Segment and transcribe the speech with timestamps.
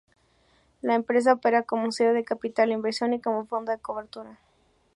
[0.81, 4.39] La empresa opera como sello de capital inversión y como fondo de cobertura.